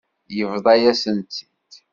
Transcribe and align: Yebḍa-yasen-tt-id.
Yebḍa-yasen-tt-id. 0.37 1.71